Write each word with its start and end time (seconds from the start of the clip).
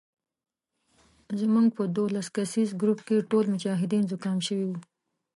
زموږ 1.39 1.67
په 1.77 1.83
دولس 1.97 2.27
کسیز 2.35 2.69
ګروپ 2.81 2.99
کې 3.07 3.27
ټول 3.29 3.45
مجاهدین 3.53 4.03
زکام 4.11 4.37
شوي 4.47 4.65
وو. 4.69 4.77